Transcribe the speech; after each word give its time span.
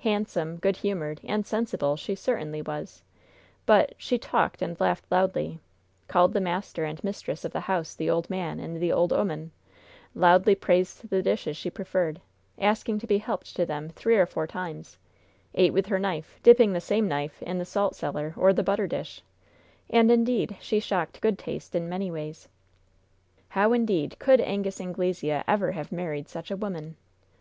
Handsome, 0.00 0.56
good 0.56 0.74
humored 0.78 1.20
and 1.22 1.46
sensible 1.46 1.94
she 1.94 2.16
certainly 2.16 2.60
was; 2.60 3.00
but 3.64 3.94
she 3.96 4.18
talked 4.18 4.60
and 4.60 4.80
laughed 4.80 5.04
loudly, 5.08 5.60
called 6.08 6.32
the 6.32 6.40
master 6.40 6.84
and 6.84 7.04
mistress 7.04 7.44
of 7.44 7.52
the 7.52 7.60
house 7.60 7.94
the 7.94 8.10
old 8.10 8.28
man 8.28 8.58
and 8.58 8.80
the 8.80 8.90
old 8.90 9.12
'oman; 9.12 9.52
loudly 10.16 10.56
praised 10.56 11.08
the 11.10 11.22
dishes 11.22 11.56
she 11.56 11.70
preferred, 11.70 12.20
asking 12.58 12.98
to 12.98 13.06
be 13.06 13.18
helped 13.18 13.54
to 13.54 13.64
them 13.64 13.88
three 13.88 14.16
or 14.16 14.26
four 14.26 14.48
times; 14.48 14.98
ate 15.54 15.72
with 15.72 15.86
her 15.86 16.00
knife, 16.00 16.40
dipping 16.42 16.72
the 16.72 16.80
same 16.80 17.06
knife 17.06 17.40
into 17.40 17.58
the 17.60 17.64
saltcellar 17.64 18.34
or 18.36 18.52
the 18.52 18.64
butter 18.64 18.88
dish; 18.88 19.22
and, 19.88 20.10
indeed, 20.10 20.56
she 20.60 20.80
shocked 20.80 21.20
good 21.20 21.38
taste 21.38 21.72
in 21.76 21.88
many 21.88 22.10
ways. 22.10 22.48
How, 23.50 23.72
indeed, 23.72 24.16
could 24.18 24.40
Angus 24.40 24.80
Anglesea 24.80 25.44
ever 25.46 25.70
have 25.70 25.92
married 25.92 26.28
such 26.28 26.50
a 26.50 26.56
woman? 26.56 26.96